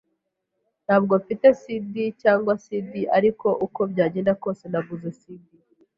[0.85, 1.93] Ntabwo mfite CD
[2.23, 5.43] ya CD, ariko uko byagenda kose naguze CD.